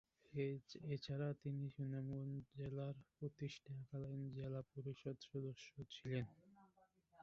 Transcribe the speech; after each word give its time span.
এছাড়া 0.95 1.27
তিনি 1.41 1.63
সুনামগঞ্জ 1.75 2.35
জেলার 2.55 2.95
প্রতিষ্ঠাকালীন 3.17 4.21
জেলা 4.37 4.61
পরিষদ 4.73 5.17
সদস্য 5.29 5.71
ছিলেন। 5.93 6.25